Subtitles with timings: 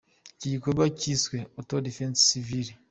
[0.35, 2.69] Iki gikorwa cyiswe «Auto-défense civile».